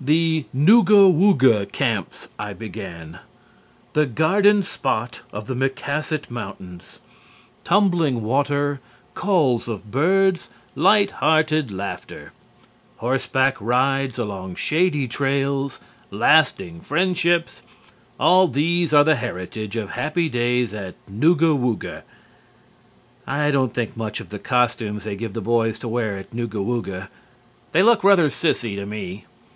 [0.00, 3.18] "'The Nooga Wooga Camps,'" I began.
[3.94, 7.00] "'The Garden Spot of the Micasset Mountains.
[7.64, 8.78] Tumbling water,
[9.14, 12.30] calls of birds, light hearted laughter,
[12.98, 15.80] horseback rides along shady trails,
[16.12, 17.62] lasting friendships
[18.20, 22.04] all these are the heritage of happy days at Nooga Wooga.'...
[23.26, 26.58] I don't think much of the costumes they give the boys to wear at Nooga
[26.64, 27.08] Wooga.
[27.72, 29.26] They look rather sissy to me."